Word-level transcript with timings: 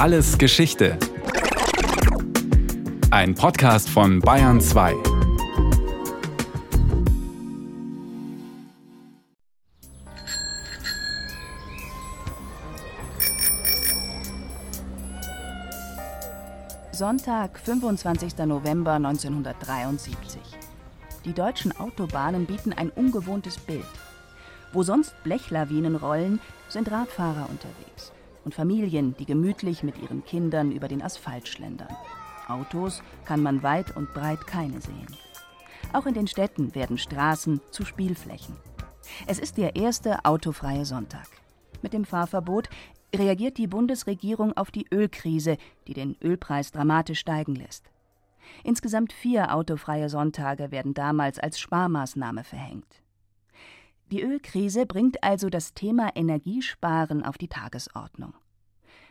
Alles 0.00 0.38
Geschichte. 0.38 0.96
Ein 3.10 3.34
Podcast 3.34 3.90
von 3.90 4.20
Bayern 4.20 4.58
2. 4.58 4.94
Sonntag, 16.92 17.58
25. 17.58 18.38
November 18.46 18.92
1973. 18.92 20.40
Die 21.26 21.34
deutschen 21.34 21.78
Autobahnen 21.78 22.46
bieten 22.46 22.72
ein 22.72 22.88
ungewohntes 22.88 23.58
Bild. 23.58 23.84
Wo 24.72 24.82
sonst 24.82 25.12
Blechlawinen 25.24 25.96
rollen, 25.96 26.40
sind 26.70 26.90
Radfahrer 26.90 27.50
unterwegs 27.50 28.12
und 28.50 28.54
Familien, 28.56 29.14
die 29.16 29.26
gemütlich 29.26 29.84
mit 29.84 30.02
ihren 30.02 30.24
Kindern 30.24 30.72
über 30.72 30.88
den 30.88 31.02
Asphalt 31.02 31.46
schlendern. 31.46 31.94
Autos 32.48 33.00
kann 33.24 33.44
man 33.44 33.62
weit 33.62 33.96
und 33.96 34.12
breit 34.12 34.44
keine 34.44 34.80
sehen. 34.80 35.06
Auch 35.92 36.04
in 36.04 36.14
den 36.14 36.26
Städten 36.26 36.74
werden 36.74 36.98
Straßen 36.98 37.60
zu 37.70 37.84
Spielflächen. 37.84 38.56
Es 39.28 39.38
ist 39.38 39.56
der 39.56 39.76
erste 39.76 40.24
autofreie 40.24 40.84
Sonntag. 40.84 41.28
Mit 41.80 41.92
dem 41.92 42.04
Fahrverbot 42.04 42.68
reagiert 43.14 43.56
die 43.56 43.68
Bundesregierung 43.68 44.56
auf 44.56 44.72
die 44.72 44.86
Ölkrise, 44.92 45.56
die 45.86 45.94
den 45.94 46.16
Ölpreis 46.20 46.72
dramatisch 46.72 47.20
steigen 47.20 47.54
lässt. 47.54 47.84
Insgesamt 48.64 49.12
vier 49.12 49.54
autofreie 49.54 50.08
Sonntage 50.08 50.72
werden 50.72 50.92
damals 50.92 51.38
als 51.38 51.60
Sparmaßnahme 51.60 52.42
verhängt. 52.42 53.00
Die 54.10 54.22
Ölkrise 54.22 54.86
bringt 54.86 55.22
also 55.22 55.50
das 55.50 55.72
Thema 55.72 56.10
Energiesparen 56.16 57.24
auf 57.24 57.38
die 57.38 57.46
Tagesordnung. 57.46 58.34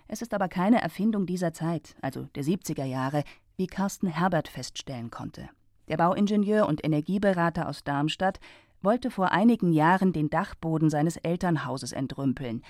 Es 0.09 0.21
ist 0.21 0.33
aber 0.33 0.49
keine 0.49 0.81
Erfindung 0.81 1.25
dieser 1.25 1.53
Zeit, 1.53 1.95
also 2.01 2.23
der 2.35 2.43
70er 2.43 2.83
Jahre, 2.83 3.23
wie 3.55 3.67
Carsten 3.67 4.07
Herbert 4.07 4.49
feststellen 4.49 5.09
konnte. 5.09 5.49
Der 5.87 5.95
Bauingenieur 5.95 6.67
und 6.67 6.83
Energieberater 6.83 7.69
aus 7.69 7.85
Darmstadt 7.85 8.41
wollte 8.81 9.09
vor 9.09 9.31
einigen 9.31 9.71
Jahren 9.71 10.11
den 10.11 10.29
Dachboden 10.29 10.89
seines 10.89 11.15
Elternhauses 11.15 11.93
entrümpeln. 11.93 12.61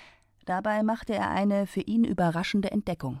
Dabei 0.44 0.84
machte 0.84 1.14
er 1.14 1.30
eine 1.30 1.66
für 1.66 1.80
ihn 1.80 2.04
überraschende 2.04 2.70
Entdeckung. 2.70 3.20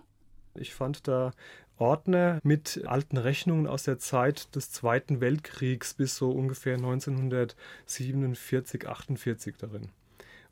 Ich 0.54 0.72
fand 0.72 1.08
da 1.08 1.32
Ordner 1.80 2.40
mit 2.42 2.82
alten 2.86 3.16
Rechnungen 3.16 3.66
aus 3.66 3.84
der 3.84 3.98
Zeit 3.98 4.54
des 4.54 4.70
Zweiten 4.70 5.20
Weltkriegs 5.20 5.94
bis 5.94 6.16
so 6.16 6.30
ungefähr 6.30 6.74
1947, 6.74 8.86
48 8.86 9.56
darin. 9.56 9.88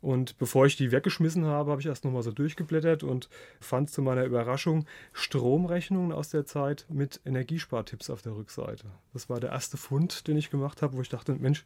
Und 0.01 0.37
bevor 0.37 0.65
ich 0.65 0.77
die 0.77 0.91
weggeschmissen 0.91 1.45
habe, 1.45 1.71
habe 1.71 1.81
ich 1.81 1.87
erst 1.87 2.05
nochmal 2.05 2.23
so 2.23 2.31
durchgeblättert 2.31 3.03
und 3.03 3.29
fand 3.59 3.89
zu 3.89 4.01
meiner 4.01 4.23
Überraschung 4.23 4.85
Stromrechnungen 5.11 6.13
aus 6.13 6.29
der 6.29 6.45
Zeit 6.45 6.85
mit 6.89 7.19
Energiespartipps 7.25 8.09
auf 8.09 8.21
der 8.21 8.35
Rückseite. 8.35 8.85
Das 9.13 9.29
war 9.29 9.39
der 9.39 9.51
erste 9.51 9.77
Fund, 9.77 10.27
den 10.27 10.37
ich 10.37 10.49
gemacht 10.49 10.81
habe, 10.81 10.95
wo 10.95 11.01
ich 11.01 11.09
dachte, 11.09 11.35
Mensch, 11.35 11.65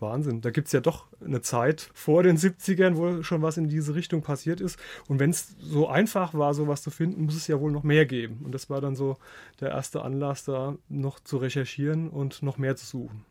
Wahnsinn. 0.00 0.40
Da 0.40 0.50
gibt 0.50 0.66
es 0.66 0.72
ja 0.72 0.80
doch 0.80 1.06
eine 1.24 1.40
Zeit 1.40 1.90
vor 1.94 2.22
den 2.22 2.36
70ern, 2.36 2.96
wo 2.96 3.22
schon 3.22 3.42
was 3.42 3.56
in 3.56 3.68
diese 3.68 3.94
Richtung 3.94 4.22
passiert 4.22 4.60
ist. 4.60 4.78
Und 5.08 5.20
wenn 5.20 5.30
es 5.30 5.56
so 5.58 5.88
einfach 5.88 6.34
war, 6.34 6.54
sowas 6.54 6.82
zu 6.82 6.90
finden, 6.90 7.24
muss 7.24 7.36
es 7.36 7.46
ja 7.46 7.60
wohl 7.60 7.72
noch 7.72 7.82
mehr 7.82 8.06
geben. 8.06 8.42
Und 8.44 8.52
das 8.52 8.70
war 8.70 8.80
dann 8.80 8.96
so 8.96 9.16
der 9.60 9.70
erste 9.70 10.02
Anlass, 10.02 10.44
da 10.44 10.76
noch 10.88 11.20
zu 11.20 11.36
recherchieren 11.36 12.08
und 12.08 12.42
noch 12.42 12.58
mehr 12.58 12.76
zu 12.76 12.86
suchen. 12.86 13.24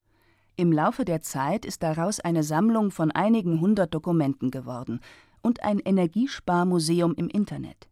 Im 0.55 0.71
Laufe 0.71 1.03
der 1.03 1.21
Zeit 1.21 1.65
ist 1.65 1.81
daraus 1.81 2.19
eine 2.19 2.43
Sammlung 2.43 2.91
von 2.91 3.11
einigen 3.11 3.59
hundert 3.59 3.93
Dokumenten 3.93 4.51
geworden 4.51 4.99
und 5.41 5.63
ein 5.63 5.79
Energiesparmuseum 5.79 7.15
im 7.15 7.27
Internet. 7.27 7.87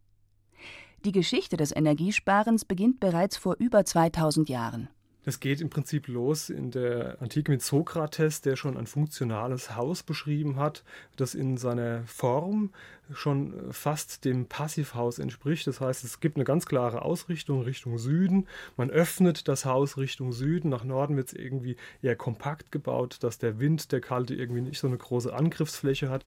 Die 1.04 1.12
Geschichte 1.12 1.56
des 1.56 1.74
Energiesparens 1.74 2.64
beginnt 2.64 3.00
bereits 3.00 3.36
vor 3.36 3.56
über 3.58 3.84
2000 3.84 4.48
Jahren. 4.48 4.88
Das 5.24 5.38
geht 5.38 5.60
im 5.60 5.70
Prinzip 5.70 6.08
los 6.08 6.50
in 6.50 6.72
der 6.72 7.20
Antike 7.20 7.52
mit 7.52 7.62
Sokrates, 7.62 8.40
der 8.40 8.56
schon 8.56 8.76
ein 8.76 8.88
funktionales 8.88 9.76
Haus 9.76 10.02
beschrieben 10.02 10.56
hat, 10.56 10.82
das 11.16 11.34
in 11.34 11.56
seiner 11.56 12.02
Form 12.06 12.70
schon 13.12 13.54
fast 13.70 14.24
dem 14.24 14.46
Passivhaus 14.46 15.20
entspricht. 15.20 15.66
Das 15.68 15.80
heißt, 15.80 16.02
es 16.02 16.18
gibt 16.18 16.36
eine 16.36 16.44
ganz 16.44 16.66
klare 16.66 17.02
Ausrichtung 17.02 17.62
Richtung 17.62 17.98
Süden. 17.98 18.48
Man 18.76 18.90
öffnet 18.90 19.46
das 19.46 19.64
Haus 19.64 19.96
Richtung 19.96 20.32
Süden. 20.32 20.70
Nach 20.70 20.82
Norden 20.82 21.16
wird 21.16 21.28
es 21.28 21.34
irgendwie 21.34 21.76
eher 22.00 22.16
kompakt 22.16 22.72
gebaut, 22.72 23.18
dass 23.20 23.38
der 23.38 23.60
Wind, 23.60 23.92
der 23.92 24.00
kalte, 24.00 24.34
irgendwie 24.34 24.62
nicht 24.62 24.80
so 24.80 24.88
eine 24.88 24.98
große 24.98 25.32
Angriffsfläche 25.32 26.10
hat. 26.10 26.26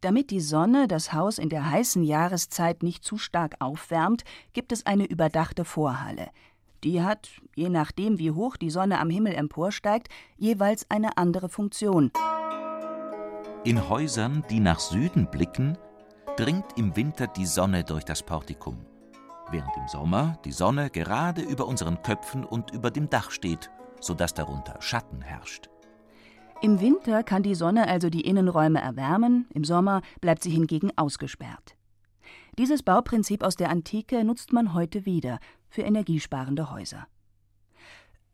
Damit 0.00 0.32
die 0.32 0.40
Sonne 0.40 0.88
das 0.88 1.12
Haus 1.12 1.38
in 1.38 1.48
der 1.48 1.70
heißen 1.70 2.02
Jahreszeit 2.02 2.82
nicht 2.82 3.04
zu 3.04 3.18
stark 3.18 3.54
aufwärmt, 3.60 4.24
gibt 4.52 4.72
es 4.72 4.84
eine 4.84 5.04
überdachte 5.04 5.64
Vorhalle. 5.64 6.28
Die 6.84 7.02
hat, 7.02 7.28
je 7.54 7.68
nachdem 7.68 8.18
wie 8.18 8.32
hoch 8.32 8.56
die 8.56 8.70
Sonne 8.70 8.98
am 8.98 9.08
Himmel 9.08 9.34
emporsteigt, 9.34 10.08
jeweils 10.36 10.90
eine 10.90 11.16
andere 11.16 11.48
Funktion. 11.48 12.10
In 13.64 13.88
Häusern, 13.88 14.42
die 14.50 14.58
nach 14.58 14.80
Süden 14.80 15.28
blicken, 15.30 15.78
dringt 16.36 16.64
im 16.76 16.96
Winter 16.96 17.28
die 17.28 17.46
Sonne 17.46 17.84
durch 17.84 18.04
das 18.04 18.22
Portikum, 18.24 18.78
während 19.50 19.76
im 19.76 19.86
Sommer 19.86 20.38
die 20.44 20.50
Sonne 20.50 20.90
gerade 20.90 21.42
über 21.42 21.66
unseren 21.66 22.02
Köpfen 22.02 22.44
und 22.44 22.72
über 22.72 22.90
dem 22.90 23.08
Dach 23.08 23.30
steht, 23.30 23.70
sodass 24.00 24.34
darunter 24.34 24.80
Schatten 24.80 25.20
herrscht. 25.20 25.68
Im 26.62 26.80
Winter 26.80 27.22
kann 27.22 27.44
die 27.44 27.54
Sonne 27.54 27.86
also 27.86 28.10
die 28.10 28.22
Innenräume 28.22 28.80
erwärmen, 28.80 29.46
im 29.54 29.62
Sommer 29.62 30.02
bleibt 30.20 30.42
sie 30.42 30.50
hingegen 30.50 30.90
ausgesperrt. 30.96 31.76
Dieses 32.58 32.82
Bauprinzip 32.82 33.42
aus 33.42 33.56
der 33.56 33.70
Antike 33.70 34.24
nutzt 34.24 34.52
man 34.52 34.74
heute 34.74 35.06
wieder 35.06 35.38
für 35.72 35.82
energiesparende 35.82 36.70
Häuser. 36.70 37.06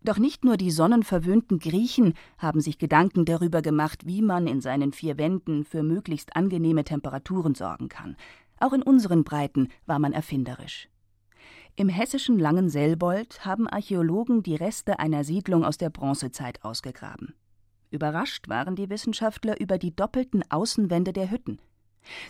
Doch 0.02 0.18
nicht 0.18 0.44
nur 0.44 0.56
die 0.56 0.70
sonnenverwöhnten 0.70 1.58
Griechen 1.58 2.14
haben 2.36 2.60
sich 2.60 2.78
Gedanken 2.78 3.24
darüber 3.24 3.62
gemacht, 3.62 4.06
wie 4.06 4.22
man 4.22 4.46
in 4.46 4.60
seinen 4.60 4.92
vier 4.92 5.18
Wänden 5.18 5.64
für 5.64 5.82
möglichst 5.82 6.36
angenehme 6.36 6.84
Temperaturen 6.84 7.54
sorgen 7.54 7.88
kann. 7.88 8.16
Auch 8.60 8.72
in 8.72 8.82
unseren 8.82 9.24
Breiten 9.24 9.68
war 9.86 9.98
man 9.98 10.12
erfinderisch. 10.12 10.88
Im 11.76 11.88
hessischen 11.88 12.40
Langenselbold 12.40 13.44
haben 13.44 13.68
Archäologen 13.68 14.42
die 14.42 14.56
Reste 14.56 14.98
einer 14.98 15.22
Siedlung 15.22 15.64
aus 15.64 15.78
der 15.78 15.90
Bronzezeit 15.90 16.64
ausgegraben. 16.64 17.34
Überrascht 17.90 18.48
waren 18.48 18.74
die 18.74 18.90
Wissenschaftler 18.90 19.60
über 19.60 19.78
die 19.78 19.94
doppelten 19.94 20.42
Außenwände 20.50 21.12
der 21.12 21.30
Hütten. 21.30 21.60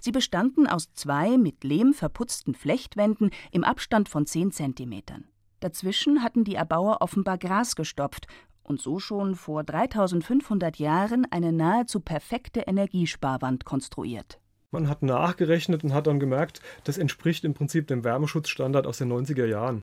Sie 0.01 0.13
bestanden 0.13 0.67
aus 0.67 0.93
zwei 0.93 1.37
mit 1.37 1.65
Lehm 1.65 1.95
verputzten 1.95 2.55
Flechtwänden 2.55 3.31
im 3.51 3.65
Abstand 3.65 4.09
von 4.09 4.27
zehn 4.27 4.51
Zentimetern. 4.53 5.25
Dazwischen 5.61 6.23
hatten 6.23 6.45
die 6.45 6.55
Erbauer 6.55 6.99
offenbar 7.01 7.39
Gras 7.39 7.75
gestopft 7.75 8.27
und 8.63 8.81
so 8.81 8.99
schon 8.99 9.35
vor 9.35 9.65
3500 9.65 10.77
Jahren 10.79 11.27
eine 11.31 11.53
nahezu 11.53 12.01
perfekte 12.01 12.61
Energiesparwand 12.61 13.65
konstruiert. 13.65 14.39
Man 14.71 14.89
hat 14.89 15.03
nachgerechnet 15.03 15.83
und 15.83 15.95
hat 15.95 16.07
dann 16.07 16.21
gemerkt, 16.21 16.61
das 16.85 16.99
entspricht 16.99 17.45
im 17.45 17.55
Prinzip 17.55 17.87
dem 17.87 18.05
Wärmeschutzstandard 18.05 18.87
aus 18.87 18.99
den 18.99 19.11
90er 19.11 19.47
Jahren. 19.47 19.81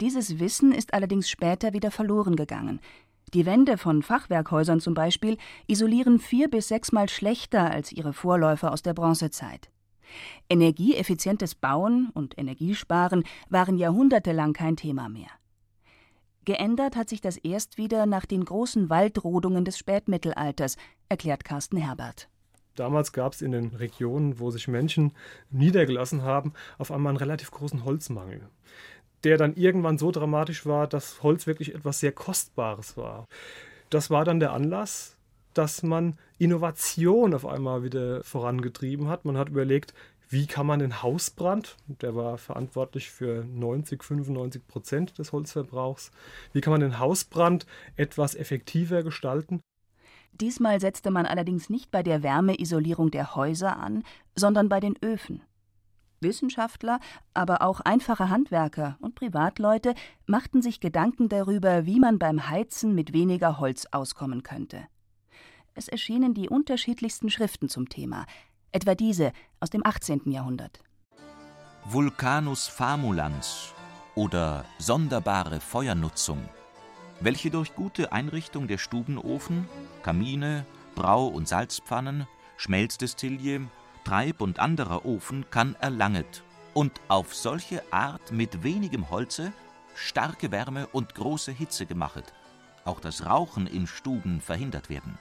Dieses 0.00 0.40
Wissen 0.40 0.72
ist 0.72 0.92
allerdings 0.92 1.28
später 1.28 1.72
wieder 1.72 1.90
verloren 1.90 2.34
gegangen. 2.34 2.80
Die 3.34 3.46
Wände 3.46 3.78
von 3.78 4.04
Fachwerkhäusern 4.04 4.78
zum 4.78 4.94
Beispiel 4.94 5.38
isolieren 5.66 6.20
vier 6.20 6.48
bis 6.48 6.68
sechsmal 6.68 7.08
schlechter 7.08 7.68
als 7.68 7.90
ihre 7.90 8.12
Vorläufer 8.12 8.72
aus 8.72 8.82
der 8.82 8.94
Bronzezeit. 8.94 9.70
Energieeffizientes 10.48 11.56
Bauen 11.56 12.10
und 12.14 12.38
Energiesparen 12.38 13.24
waren 13.48 13.76
jahrhundertelang 13.76 14.52
kein 14.52 14.76
Thema 14.76 15.08
mehr. 15.08 15.30
Geändert 16.44 16.94
hat 16.94 17.08
sich 17.08 17.20
das 17.20 17.36
erst 17.38 17.76
wieder 17.76 18.06
nach 18.06 18.24
den 18.24 18.44
großen 18.44 18.88
Waldrodungen 18.88 19.64
des 19.64 19.78
Spätmittelalters, 19.78 20.76
erklärt 21.08 21.42
Carsten 21.42 21.78
Herbert. 21.78 22.28
Damals 22.76 23.12
gab 23.12 23.32
es 23.32 23.42
in 23.42 23.50
den 23.50 23.74
Regionen, 23.74 24.38
wo 24.38 24.52
sich 24.52 24.68
Menschen 24.68 25.12
niedergelassen 25.50 26.22
haben, 26.22 26.52
auf 26.78 26.92
einmal 26.92 27.10
einen 27.10 27.18
relativ 27.18 27.50
großen 27.50 27.84
Holzmangel 27.84 28.48
der 29.24 29.38
dann 29.38 29.54
irgendwann 29.54 29.98
so 29.98 30.10
dramatisch 30.10 30.66
war, 30.66 30.86
dass 30.86 31.22
Holz 31.22 31.46
wirklich 31.46 31.74
etwas 31.74 32.00
sehr 32.00 32.12
Kostbares 32.12 32.96
war. 32.96 33.26
Das 33.90 34.10
war 34.10 34.24
dann 34.24 34.40
der 34.40 34.52
Anlass, 34.52 35.16
dass 35.54 35.82
man 35.82 36.16
Innovation 36.38 37.34
auf 37.34 37.46
einmal 37.46 37.82
wieder 37.82 38.22
vorangetrieben 38.22 39.08
hat. 39.08 39.24
Man 39.24 39.38
hat 39.38 39.48
überlegt, 39.48 39.94
wie 40.28 40.46
kann 40.46 40.66
man 40.66 40.80
den 40.80 41.02
Hausbrand, 41.02 41.76
der 41.86 42.16
war 42.16 42.38
verantwortlich 42.38 43.10
für 43.10 43.44
90, 43.44 44.02
95 44.02 44.66
Prozent 44.66 45.18
des 45.18 45.32
Holzverbrauchs, 45.32 46.10
wie 46.52 46.60
kann 46.60 46.72
man 46.72 46.80
den 46.80 46.98
Hausbrand 46.98 47.66
etwas 47.96 48.34
effektiver 48.34 49.02
gestalten? 49.02 49.60
Diesmal 50.32 50.80
setzte 50.80 51.12
man 51.12 51.26
allerdings 51.26 51.70
nicht 51.70 51.92
bei 51.92 52.02
der 52.02 52.24
Wärmeisolierung 52.24 53.10
der 53.12 53.36
Häuser 53.36 53.76
an, 53.78 54.02
sondern 54.34 54.68
bei 54.68 54.80
den 54.80 54.96
Öfen. 55.00 55.42
Wissenschaftler, 56.24 56.98
aber 57.32 57.62
auch 57.62 57.78
einfache 57.78 58.28
Handwerker 58.28 58.96
und 59.00 59.14
Privatleute 59.14 59.94
machten 60.26 60.60
sich 60.60 60.80
Gedanken 60.80 61.28
darüber, 61.28 61.86
wie 61.86 62.00
man 62.00 62.18
beim 62.18 62.50
Heizen 62.50 62.96
mit 62.96 63.12
weniger 63.12 63.60
Holz 63.60 63.86
auskommen 63.92 64.42
könnte. 64.42 64.88
Es 65.74 65.86
erschienen 65.86 66.34
die 66.34 66.48
unterschiedlichsten 66.48 67.30
Schriften 67.30 67.68
zum 67.68 67.88
Thema, 67.88 68.26
etwa 68.72 68.96
diese 68.96 69.32
aus 69.60 69.70
dem 69.70 69.86
18. 69.86 70.32
Jahrhundert. 70.32 70.80
Vulcanus 71.84 72.66
famulans 72.66 73.72
oder 74.14 74.64
sonderbare 74.78 75.60
Feuernutzung, 75.60 76.48
welche 77.20 77.50
durch 77.50 77.74
gute 77.74 78.12
Einrichtung 78.12 78.68
der 78.68 78.78
Stubenofen, 78.78 79.68
Kamine, 80.02 80.64
Brau- 80.94 81.28
und 81.28 81.48
Salzpfannen, 81.48 82.26
Schmelzdestillie, 82.56 83.62
Treib- 84.04 84.42
und 84.42 84.58
anderer 84.58 85.06
Ofen 85.06 85.46
kann 85.50 85.76
erlanget 85.80 86.42
und 86.74 86.92
auf 87.08 87.34
solche 87.34 87.82
Art 87.90 88.32
mit 88.32 88.62
wenigem 88.62 89.10
Holze 89.10 89.52
starke 89.94 90.50
Wärme 90.50 90.86
und 90.88 91.14
große 91.14 91.52
Hitze 91.52 91.86
gemachet, 91.86 92.32
auch 92.84 93.00
das 93.00 93.24
Rauchen 93.24 93.66
in 93.66 93.86
Stuben 93.86 94.40
verhindert 94.40 94.90
werden. 94.90 95.18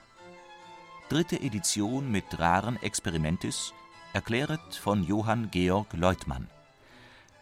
Dritte 1.10 1.40
Edition 1.40 2.12
mit 2.12 2.26
raren 2.40 2.82
Experimentis, 2.82 3.74
erkläret 4.14 4.76
von 4.76 5.04
Johann 5.04 5.50
Georg 5.52 5.94
Leutmann. 5.94 6.48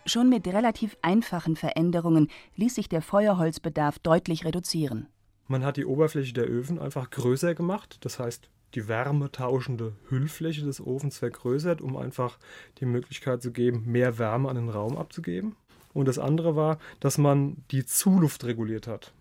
Schon 0.05 0.29
mit 0.29 0.47
relativ 0.47 0.97
einfachen 1.01 1.55
Veränderungen 1.55 2.27
ließ 2.55 2.75
sich 2.75 2.89
der 2.89 3.01
Feuerholzbedarf 3.01 3.99
deutlich 3.99 4.45
reduzieren. 4.45 5.07
Man 5.47 5.63
hat 5.63 5.77
die 5.77 5.85
Oberfläche 5.85 6.33
der 6.33 6.45
Öfen 6.45 6.79
einfach 6.79 7.09
größer 7.09 7.55
gemacht, 7.55 7.97
das 8.01 8.19
heißt 8.19 8.49
die 8.75 8.88
wärmetauschende 8.88 9.94
Hüllfläche 10.09 10.63
des 10.63 10.79
Ofens 10.79 11.18
vergrößert, 11.18 11.81
um 11.81 11.97
einfach 11.97 12.38
die 12.79 12.85
Möglichkeit 12.85 13.41
zu 13.41 13.51
geben, 13.51 13.83
mehr 13.85 14.18
Wärme 14.18 14.50
an 14.50 14.56
den 14.56 14.69
Raum 14.69 14.97
abzugeben. 14.97 15.56
Und 15.94 16.07
das 16.07 16.19
andere 16.19 16.56
war, 16.56 16.77
dass 17.00 17.18
man 17.18 17.57
die 17.71 17.85
Zuluft 17.85 18.45
reguliert 18.45 18.88
hat. 18.88 19.13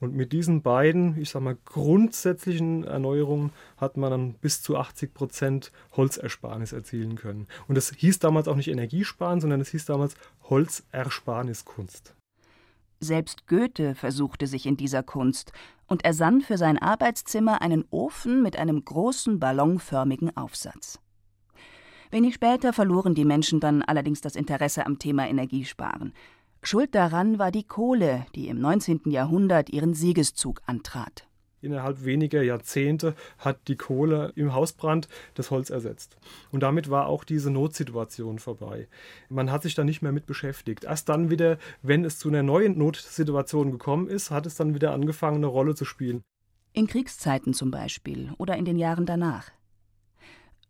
Und 0.00 0.14
mit 0.14 0.32
diesen 0.32 0.62
beiden, 0.62 1.18
ich 1.18 1.30
sag 1.30 1.42
mal, 1.42 1.56
grundsätzlichen 1.64 2.84
Erneuerungen 2.84 3.50
hat 3.76 3.96
man 3.96 4.10
dann 4.10 4.34
bis 4.34 4.62
zu 4.62 4.76
80 4.76 5.12
Prozent 5.12 5.72
Holzersparnis 5.96 6.72
erzielen 6.72 7.16
können. 7.16 7.48
Und 7.66 7.74
das 7.74 7.92
hieß 7.96 8.20
damals 8.20 8.46
auch 8.46 8.54
nicht 8.54 8.68
Energiesparen, 8.68 9.40
sondern 9.40 9.60
es 9.60 9.70
hieß 9.70 9.86
damals 9.86 10.14
Holzersparniskunst. 10.44 12.14
Selbst 13.00 13.46
Goethe 13.46 13.94
versuchte 13.94 14.46
sich 14.46 14.66
in 14.66 14.76
dieser 14.76 15.02
Kunst 15.02 15.52
und 15.88 16.04
ersann 16.04 16.40
für 16.40 16.56
sein 16.56 16.78
Arbeitszimmer 16.78 17.60
einen 17.60 17.84
Ofen 17.90 18.42
mit 18.42 18.56
einem 18.56 18.84
großen 18.84 19.40
ballonförmigen 19.40 20.36
Aufsatz. 20.36 21.00
Wenig 22.10 22.34
später 22.34 22.72
verloren 22.72 23.14
die 23.14 23.24
Menschen 23.24 23.60
dann 23.60 23.82
allerdings 23.82 24.20
das 24.20 24.36
Interesse 24.36 24.86
am 24.86 24.98
Thema 24.98 25.28
Energiesparen. 25.28 26.14
Schuld 26.62 26.94
daran 26.94 27.38
war 27.38 27.50
die 27.50 27.64
Kohle, 27.64 28.26
die 28.34 28.48
im 28.48 28.60
19. 28.60 29.02
Jahrhundert 29.06 29.70
ihren 29.70 29.94
Siegeszug 29.94 30.60
antrat. 30.66 31.27
Innerhalb 31.60 32.04
weniger 32.04 32.42
Jahrzehnte 32.42 33.14
hat 33.38 33.66
die 33.66 33.76
Kohle 33.76 34.32
im 34.36 34.54
Hausbrand 34.54 35.08
das 35.34 35.50
Holz 35.50 35.70
ersetzt. 35.70 36.16
Und 36.52 36.62
damit 36.62 36.88
war 36.88 37.06
auch 37.06 37.24
diese 37.24 37.50
Notsituation 37.50 38.38
vorbei. 38.38 38.86
Man 39.28 39.50
hat 39.50 39.62
sich 39.62 39.74
da 39.74 39.82
nicht 39.82 40.00
mehr 40.00 40.12
mit 40.12 40.26
beschäftigt. 40.26 40.84
Erst 40.84 41.08
dann 41.08 41.30
wieder, 41.30 41.58
wenn 41.82 42.04
es 42.04 42.18
zu 42.18 42.28
einer 42.28 42.42
neuen 42.42 42.78
Notsituation 42.78 43.72
gekommen 43.72 44.06
ist, 44.06 44.30
hat 44.30 44.46
es 44.46 44.54
dann 44.54 44.74
wieder 44.74 44.92
angefangen, 44.92 45.38
eine 45.38 45.46
Rolle 45.46 45.74
zu 45.74 45.84
spielen. 45.84 46.22
In 46.72 46.86
Kriegszeiten 46.86 47.54
zum 47.54 47.70
Beispiel 47.70 48.32
oder 48.38 48.56
in 48.56 48.64
den 48.64 48.76
Jahren 48.76 49.06
danach. 49.06 49.50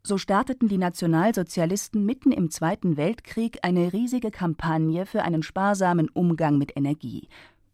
So 0.03 0.17
starteten 0.17 0.69
die 0.69 0.79
Nationalsozialisten 0.79 2.03
mitten 2.07 2.33
im 2.33 2.51
Zweiten 2.51 2.97
Weltkrieg 2.97 3.59
eine 3.63 3.93
riesige 3.93 4.31
Kampagne 4.31 5.05
für 5.05 5.23
einen 5.23 5.43
sparsamen 5.43 6.09
Umgang 6.09 6.57
mit 6.57 6.75
Energie. 6.77 7.29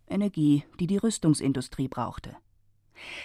Energie, 0.09 0.65
die 0.81 0.89
die 0.89 0.97
Rüstungsindustrie 0.97 1.87
brauchte. 1.87 2.37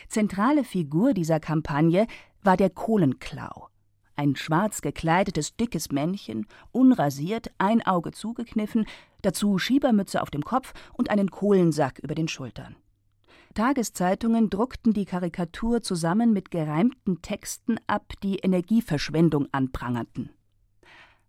Zentrale 0.07 0.63
Figur 0.63 1.13
dieser 1.13 1.39
Kampagne 1.39 2.07
war 2.41 2.57
der 2.57 2.69
Kohlenklau. 2.69 3.69
Ein 4.15 4.35
schwarz 4.35 4.81
gekleidetes, 4.81 5.55
dickes 5.55 5.91
Männchen, 5.91 6.45
unrasiert, 6.71 7.51
ein 7.57 7.85
Auge 7.85 8.11
zugekniffen, 8.11 8.85
dazu 9.21 9.57
Schiebermütze 9.57 10.21
auf 10.21 10.29
dem 10.29 10.43
Kopf 10.43 10.73
und 10.93 11.09
einen 11.09 11.31
Kohlensack 11.31 11.99
über 11.99 12.15
den 12.15 12.27
Schultern. 12.27 12.75
Tageszeitungen 13.53 14.49
druckten 14.49 14.93
die 14.93 15.05
Karikatur 15.05 15.81
zusammen 15.81 16.33
mit 16.33 16.51
gereimten 16.51 17.21
Texten 17.21 17.77
ab, 17.87 18.13
die 18.21 18.37
Energieverschwendung 18.37 19.47
anprangerten. 19.51 20.29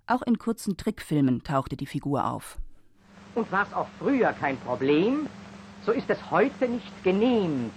Auch 0.07 0.23
in 0.23 0.39
kurzen 0.39 0.77
Trickfilmen 0.77 1.45
tauchte 1.45 1.77
die 1.77 1.87
Figur 1.87 2.27
auf. 2.27 2.59
Und 3.35 3.51
war 3.53 3.67
es 3.67 3.73
auch 3.73 3.89
früher 3.99 4.33
kein 4.33 4.59
Problem, 4.59 5.29
so 5.87 5.93
ist 5.93 6.11
es 6.11 6.31
heute 6.31 6.69
nicht 6.69 7.05
genehm, 7.05 7.71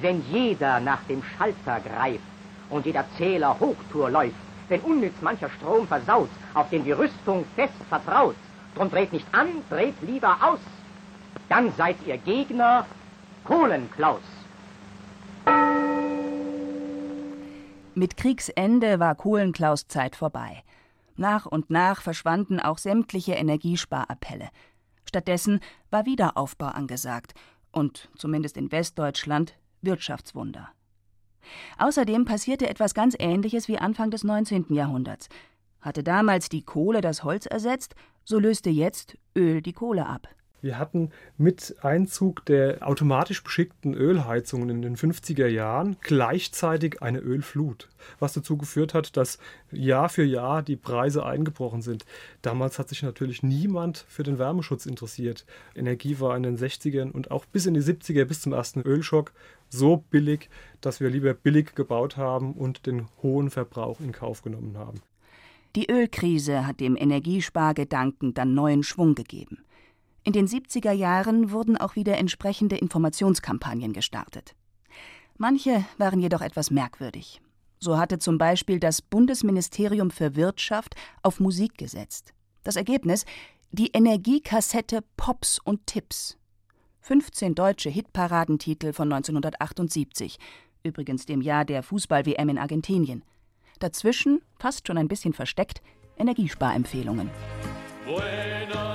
wenn 0.00 0.22
jeder 0.30 0.80
nach 0.80 1.02
dem 1.08 1.22
Schalter 1.22 1.80
greift 1.80 2.24
und 2.68 2.86
jeder 2.86 3.04
Zähler 3.16 3.58
Hochtour 3.58 4.10
läuft, 4.10 4.34
wenn 4.68 4.80
unnütz 4.82 5.20
mancher 5.20 5.50
Strom 5.50 5.86
versaut, 5.86 6.30
auf 6.54 6.70
den 6.70 6.84
die 6.84 6.92
Rüstung 6.92 7.44
fest 7.56 7.74
vertraut, 7.88 8.36
drum 8.74 8.90
dreht 8.90 9.12
nicht 9.12 9.26
an, 9.32 9.48
dreht 9.68 10.00
lieber 10.02 10.36
aus, 10.40 10.60
dann 11.48 11.72
seid 11.76 11.96
ihr 12.06 12.16
Gegner 12.18 12.86
Kohlenklaus. 13.44 14.22
Mit 17.94 18.16
Kriegsende 18.16 19.00
war 19.00 19.14
Kohlenklaus 19.16 19.88
Zeit 19.88 20.14
vorbei. 20.14 20.62
Nach 21.16 21.44
und 21.44 21.68
nach 21.68 22.00
verschwanden 22.00 22.60
auch 22.60 22.78
sämtliche 22.78 23.32
Energiesparappelle. 23.32 24.48
Stattdessen 25.04 25.60
war 25.90 26.06
Wiederaufbau 26.06 26.68
angesagt 26.68 27.34
und, 27.72 28.08
zumindest 28.16 28.56
in 28.56 28.70
Westdeutschland, 28.70 29.54
Wirtschaftswunder. 29.82 30.68
Außerdem 31.78 32.24
passierte 32.24 32.68
etwas 32.68 32.94
ganz 32.94 33.16
Ähnliches 33.18 33.68
wie 33.68 33.78
Anfang 33.78 34.10
des 34.10 34.24
19. 34.24 34.66
Jahrhunderts. 34.74 35.28
Hatte 35.80 36.02
damals 36.02 36.48
die 36.48 36.62
Kohle 36.62 37.00
das 37.00 37.24
Holz 37.24 37.46
ersetzt, 37.46 37.94
so 38.24 38.38
löste 38.38 38.70
jetzt 38.70 39.16
Öl 39.36 39.62
die 39.62 39.72
Kohle 39.72 40.06
ab. 40.06 40.28
Wir 40.62 40.78
hatten 40.78 41.10
mit 41.38 41.76
Einzug 41.80 42.44
der 42.44 42.86
automatisch 42.86 43.42
beschickten 43.42 43.94
Ölheizungen 43.94 44.68
in 44.68 44.82
den 44.82 44.96
50er 44.96 45.46
Jahren 45.46 45.96
gleichzeitig 46.02 47.02
eine 47.02 47.18
Ölflut, 47.18 47.88
was 48.18 48.34
dazu 48.34 48.58
geführt 48.58 48.92
hat, 48.92 49.16
dass 49.16 49.38
Jahr 49.70 50.08
für 50.08 50.24
Jahr 50.24 50.62
die 50.62 50.76
Preise 50.76 51.24
eingebrochen 51.24 51.80
sind. 51.80 52.04
Damals 52.42 52.78
hat 52.78 52.90
sich 52.90 53.02
natürlich 53.02 53.42
niemand 53.42 54.04
für 54.08 54.22
den 54.22 54.38
Wärmeschutz 54.38 54.84
interessiert. 54.84 55.46
Energie 55.74 56.20
war 56.20 56.36
in 56.36 56.42
den 56.42 56.58
60ern 56.58 57.10
und 57.10 57.30
auch 57.30 57.46
bis 57.46 57.64
in 57.64 57.74
die 57.74 57.80
70er, 57.80 58.24
bis 58.26 58.42
zum 58.42 58.52
ersten 58.52 58.82
Ölschock, 58.82 59.32
so 59.70 59.96
billig, 59.96 60.50
dass 60.80 61.00
wir 61.00 61.08
lieber 61.08 61.32
billig 61.32 61.74
gebaut 61.74 62.16
haben 62.16 62.52
und 62.52 62.86
den 62.86 63.08
hohen 63.22 63.50
Verbrauch 63.50 64.00
in 64.00 64.12
Kauf 64.12 64.42
genommen 64.42 64.76
haben. 64.76 65.00
Die 65.76 65.88
Ölkrise 65.88 66.66
hat 66.66 66.80
dem 66.80 66.96
Energiespargedanken 66.96 68.34
dann 68.34 68.54
neuen 68.54 68.82
Schwung 68.82 69.14
gegeben. 69.14 69.58
In 70.22 70.32
den 70.32 70.46
70er 70.46 70.92
Jahren 70.92 71.50
wurden 71.50 71.76
auch 71.76 71.96
wieder 71.96 72.18
entsprechende 72.18 72.76
Informationskampagnen 72.76 73.92
gestartet. 73.92 74.54
Manche 75.38 75.84
waren 75.96 76.20
jedoch 76.20 76.42
etwas 76.42 76.70
merkwürdig. 76.70 77.40
So 77.78 77.96
hatte 77.96 78.18
zum 78.18 78.36
Beispiel 78.36 78.78
das 78.78 79.00
Bundesministerium 79.00 80.10
für 80.10 80.36
Wirtschaft 80.36 80.94
auf 81.22 81.40
Musik 81.40 81.78
gesetzt. 81.78 82.34
Das 82.62 82.76
Ergebnis 82.76 83.24
die 83.72 83.90
Energiekassette 83.92 85.02
Pops 85.16 85.60
und 85.60 85.86
Tipps. 85.86 86.36
15 87.02 87.54
deutsche 87.54 87.88
Hitparadentitel 87.88 88.92
von 88.92 89.12
1978, 89.12 90.38
übrigens 90.82 91.24
dem 91.24 91.40
Jahr 91.40 91.64
der 91.64 91.82
Fußball-WM 91.82 92.48
in 92.48 92.58
Argentinien. 92.58 93.24
Dazwischen, 93.78 94.42
fast 94.58 94.86
schon 94.86 94.98
ein 94.98 95.08
bisschen 95.08 95.32
versteckt, 95.32 95.82
Energiesparempfehlungen. 96.18 97.30
Buenos 98.04 98.89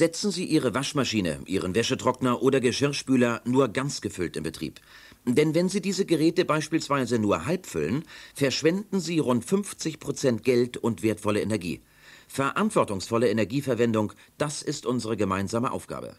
Setzen 0.00 0.30
Sie 0.30 0.46
Ihre 0.46 0.72
Waschmaschine, 0.74 1.40
Ihren 1.44 1.74
Wäschetrockner 1.74 2.40
oder 2.40 2.60
Geschirrspüler 2.60 3.42
nur 3.44 3.68
ganz 3.68 4.00
gefüllt 4.00 4.34
in 4.38 4.42
Betrieb. 4.42 4.80
Denn 5.26 5.54
wenn 5.54 5.68
Sie 5.68 5.82
diese 5.82 6.06
Geräte 6.06 6.46
beispielsweise 6.46 7.18
nur 7.18 7.44
halb 7.44 7.66
füllen, 7.66 8.04
verschwenden 8.34 8.98
Sie 8.98 9.18
rund 9.18 9.44
50 9.44 10.00
Prozent 10.00 10.42
Geld 10.42 10.78
und 10.78 11.02
wertvolle 11.02 11.42
Energie. 11.42 11.82
Verantwortungsvolle 12.28 13.28
Energieverwendung, 13.28 14.14
das 14.38 14.62
ist 14.62 14.86
unsere 14.86 15.18
gemeinsame 15.18 15.70
Aufgabe. 15.70 16.16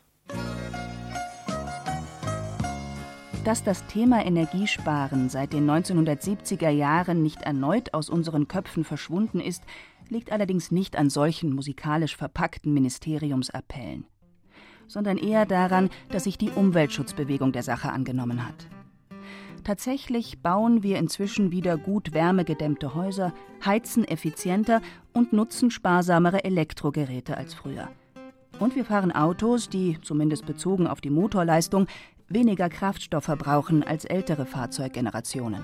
Dass 3.43 3.63
das 3.63 3.83
Thema 3.87 4.23
Energiesparen 4.23 5.29
seit 5.29 5.53
den 5.53 5.67
1970er 5.67 6.69
Jahren 6.69 7.23
nicht 7.23 7.41
erneut 7.41 7.95
aus 7.95 8.11
unseren 8.11 8.47
Köpfen 8.47 8.83
verschwunden 8.83 9.39
ist, 9.39 9.63
liegt 10.11 10.31
allerdings 10.31 10.71
nicht 10.71 10.97
an 10.97 11.09
solchen 11.09 11.55
musikalisch 11.55 12.15
verpackten 12.15 12.73
Ministeriumsappellen, 12.73 14.05
sondern 14.87 15.17
eher 15.17 15.45
daran, 15.45 15.89
dass 16.09 16.25
sich 16.25 16.37
die 16.37 16.51
Umweltschutzbewegung 16.51 17.53
der 17.53 17.63
Sache 17.63 17.91
angenommen 17.91 18.45
hat. 18.45 18.67
Tatsächlich 19.63 20.41
bauen 20.41 20.83
wir 20.83 20.97
inzwischen 20.97 21.51
wieder 21.51 21.77
gut 21.77 22.13
wärmegedämmte 22.13 22.93
Häuser, 22.93 23.33
heizen 23.65 24.03
effizienter 24.03 24.81
und 25.13 25.33
nutzen 25.33 25.71
sparsamere 25.71 26.43
Elektrogeräte 26.43 27.37
als 27.37 27.53
früher. 27.53 27.87
Und 28.59 28.75
wir 28.75 28.85
fahren 28.85 29.11
Autos, 29.11 29.69
die, 29.69 29.97
zumindest 30.01 30.45
bezogen 30.45 30.87
auf 30.87 30.99
die 30.99 31.09
Motorleistung, 31.09 31.87
weniger 32.27 32.69
Kraftstoff 32.69 33.25
verbrauchen 33.25 33.83
als 33.83 34.03
ältere 34.05 34.45
Fahrzeuggenerationen. 34.45 35.63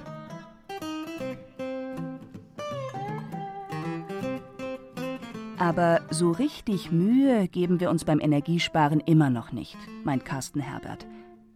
Aber 5.58 6.02
so 6.12 6.32
richtig 6.32 6.92
Mühe 6.92 7.48
geben 7.48 7.80
wir 7.80 7.90
uns 7.90 8.06
beim 8.06 8.20
Energiesparen 8.20 9.00
immer 9.00 9.32
noch 9.32 9.52
nicht, 9.52 9.78
meint 10.04 10.24
Carsten 10.24 10.60
Herbert. 10.60 11.08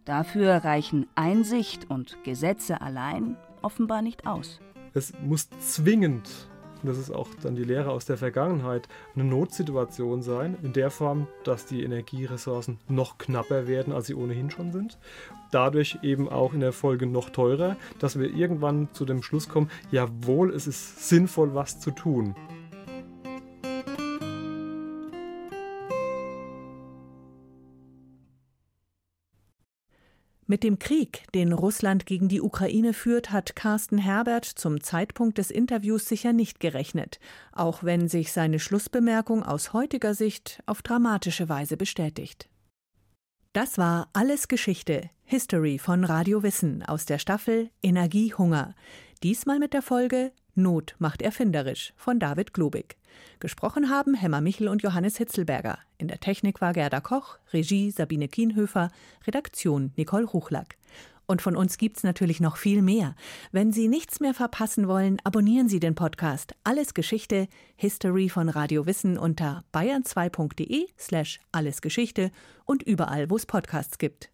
Dafür 0.04 0.56
reichen 0.64 1.06
Einsicht 1.14 1.88
und 1.88 2.16
Gesetze 2.24 2.80
allein 2.80 3.36
offenbar 3.62 4.02
nicht 4.02 4.26
aus. 4.26 4.58
Es 4.92 5.12
muss 5.24 5.48
zwingend, 5.60 6.28
das 6.82 6.98
ist 6.98 7.12
auch 7.12 7.28
dann 7.40 7.54
die 7.54 7.62
Lehre 7.62 7.92
aus 7.92 8.04
der 8.04 8.16
Vergangenheit, 8.16 8.88
eine 9.14 9.22
Notsituation 9.22 10.20
sein, 10.20 10.56
in 10.64 10.72
der 10.72 10.90
Form, 10.90 11.28
dass 11.44 11.66
die 11.66 11.84
Energieressourcen 11.84 12.78
noch 12.88 13.18
knapper 13.18 13.68
werden, 13.68 13.92
als 13.92 14.08
sie 14.08 14.14
ohnehin 14.14 14.50
schon 14.50 14.72
sind. 14.72 14.98
Dadurch 15.52 16.00
eben 16.02 16.28
auch 16.28 16.54
in 16.54 16.60
der 16.60 16.72
Folge 16.72 17.06
noch 17.06 17.30
teurer, 17.30 17.76
dass 18.00 18.18
wir 18.18 18.34
irgendwann 18.34 18.88
zu 18.94 19.04
dem 19.04 19.22
Schluss 19.22 19.48
kommen, 19.48 19.70
jawohl, 19.92 20.52
es 20.52 20.66
ist 20.66 21.08
sinnvoll, 21.08 21.54
was 21.54 21.78
zu 21.78 21.92
tun. 21.92 22.34
Mit 30.52 30.64
dem 30.64 30.78
Krieg, 30.78 31.24
den 31.34 31.54
Russland 31.54 32.04
gegen 32.04 32.28
die 32.28 32.42
Ukraine 32.42 32.92
führt, 32.92 33.32
hat 33.32 33.56
Carsten 33.56 33.96
Herbert 33.96 34.44
zum 34.44 34.82
Zeitpunkt 34.82 35.38
des 35.38 35.50
Interviews 35.50 36.04
sicher 36.04 36.34
nicht 36.34 36.60
gerechnet, 36.60 37.20
auch 37.52 37.84
wenn 37.84 38.06
sich 38.06 38.32
seine 38.32 38.58
Schlussbemerkung 38.58 39.42
aus 39.42 39.72
heutiger 39.72 40.12
Sicht 40.12 40.62
auf 40.66 40.82
dramatische 40.82 41.48
Weise 41.48 41.78
bestätigt. 41.78 42.50
Das 43.54 43.78
war 43.78 44.10
Alles 44.12 44.46
Geschichte, 44.46 45.08
History 45.24 45.78
von 45.78 46.04
Radio 46.04 46.42
Wissen 46.42 46.82
aus 46.82 47.06
der 47.06 47.18
Staffel 47.18 47.70
Energie 47.82 48.34
Hunger. 48.34 48.74
Diesmal 49.22 49.60
mit 49.60 49.72
der 49.72 49.82
Folge 49.82 50.32
Not 50.56 50.96
macht 50.98 51.22
erfinderisch 51.22 51.92
von 51.96 52.18
David 52.18 52.52
Globig. 52.52 52.96
Gesprochen 53.38 53.88
haben 53.88 54.14
Hemmer 54.14 54.40
Michel 54.40 54.66
und 54.66 54.82
Johannes 54.82 55.16
Hitzelberger. 55.16 55.78
In 55.96 56.08
der 56.08 56.18
Technik 56.18 56.60
war 56.60 56.72
Gerda 56.72 56.98
Koch, 56.98 57.38
Regie 57.52 57.92
Sabine 57.92 58.26
Kienhöfer, 58.26 58.90
Redaktion 59.24 59.92
Nicole 59.96 60.24
Ruchlack. 60.24 60.76
Und 61.26 61.40
von 61.40 61.54
uns 61.54 61.78
gibt's 61.78 62.02
natürlich 62.02 62.40
noch 62.40 62.56
viel 62.56 62.82
mehr. 62.82 63.14
Wenn 63.52 63.70
Sie 63.70 63.86
nichts 63.86 64.18
mehr 64.18 64.34
verpassen 64.34 64.88
wollen, 64.88 65.18
abonnieren 65.22 65.68
Sie 65.68 65.78
den 65.78 65.94
Podcast 65.94 66.56
Alles 66.64 66.92
Geschichte, 66.92 67.46
History 67.76 68.28
von 68.28 68.48
Radio 68.48 68.86
Wissen 68.86 69.16
unter 69.16 69.62
bayern2.de 69.72 70.88
slash 70.98 71.38
allesgeschichte 71.52 72.32
und 72.64 72.82
überall, 72.82 73.30
wo 73.30 73.36
es 73.36 73.46
Podcasts 73.46 73.98
gibt. 73.98 74.30